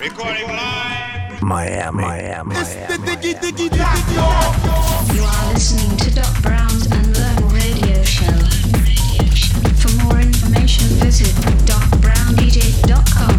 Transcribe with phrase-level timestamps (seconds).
[0.00, 1.42] Recording live.
[1.42, 3.16] Miami, Miami, It's the Miami.
[3.16, 5.14] diggy diggy diggy.
[5.14, 8.32] You are listening to Doc Brown's Unlearn Radio Show.
[9.76, 11.28] For more information, visit
[11.68, 13.36] docbrown.com.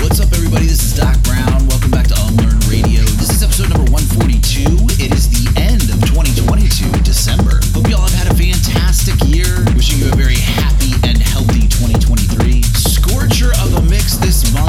[0.00, 0.66] What's up, everybody?
[0.66, 1.66] This is Doc Brown.
[1.66, 3.02] Welcome back to Unlearn Radio.
[3.18, 4.70] This is episode number 142.
[5.02, 7.58] It is the end of 2022, December.
[7.74, 9.64] Hope y'all have had a fantastic year.
[9.74, 10.63] Wishing you a very happy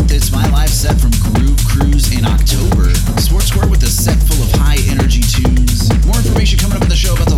[0.10, 2.94] It's my live set from Groove Cruise in October.
[3.20, 5.90] Sports with a set full of high energy tunes.
[6.06, 7.35] More information coming up in the show about the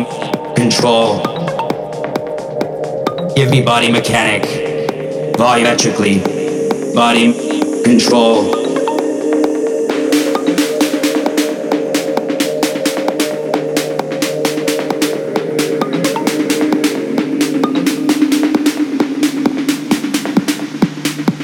[0.00, 1.20] body control.
[3.34, 4.42] Give me body mechanic,
[5.36, 6.22] volumetrically,
[6.94, 7.32] body
[7.84, 8.60] control.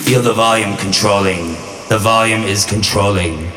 [0.01, 1.55] Feel the volume controlling.
[1.89, 3.48] The volume is controlling.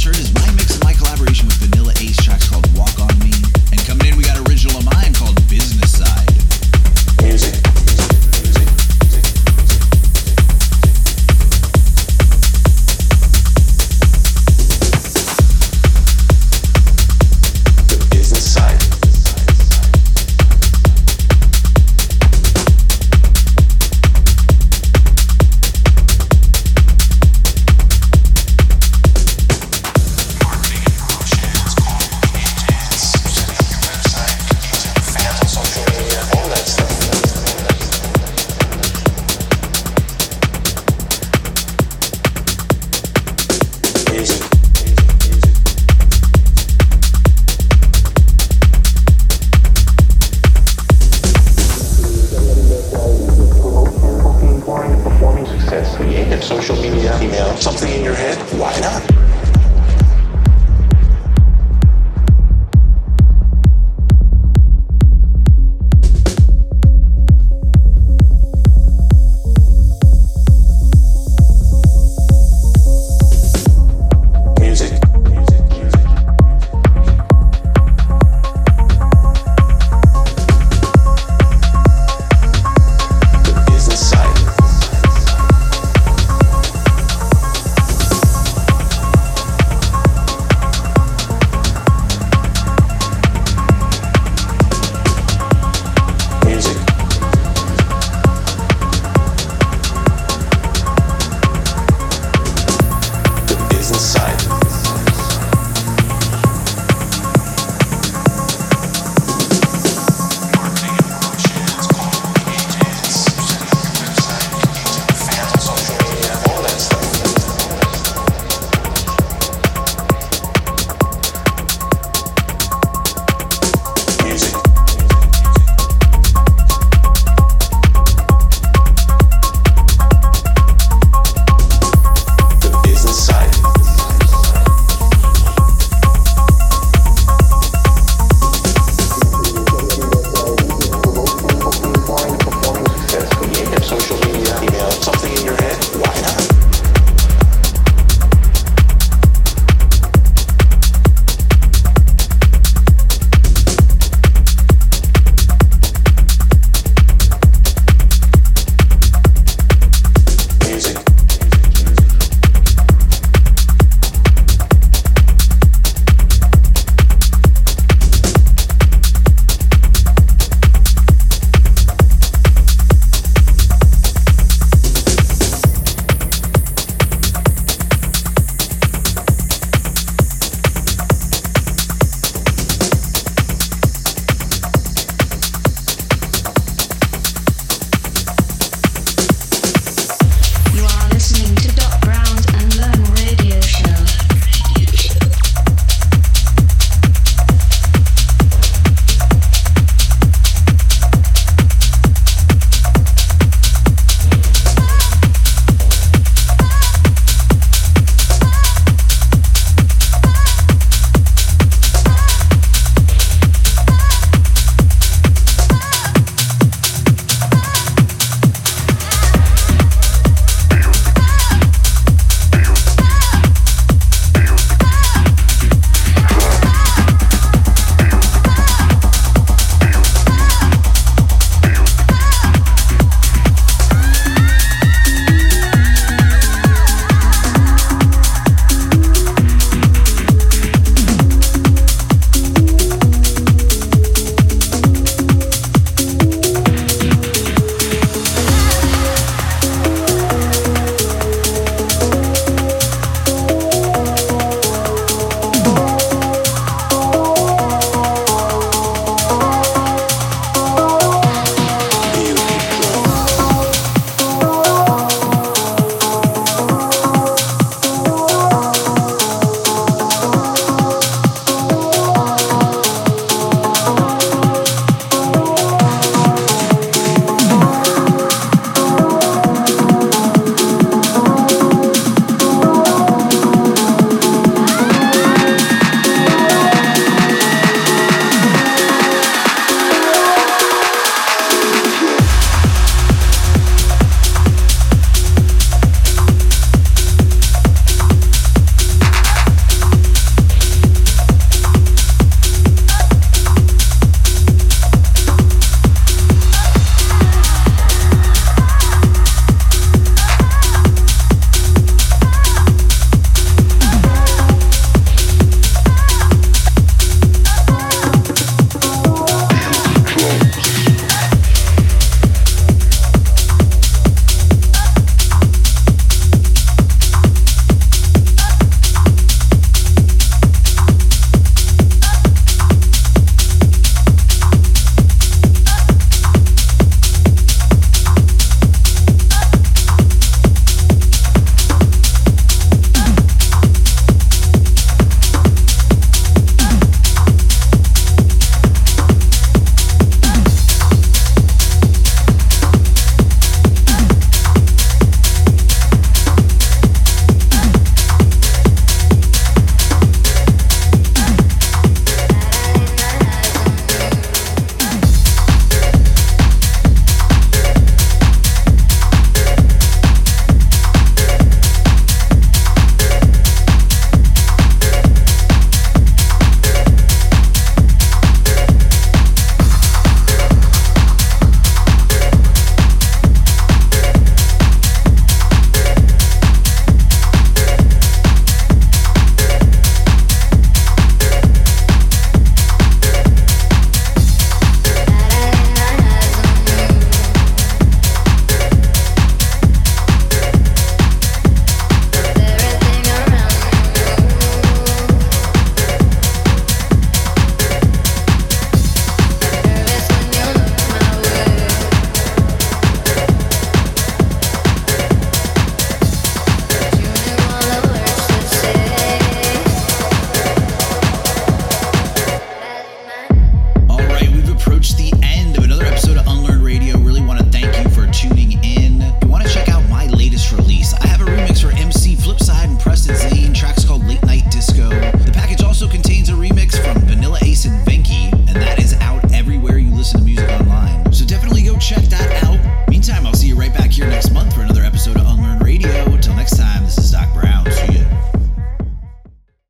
[0.00, 1.69] Shirt is my mix in my collaboration with the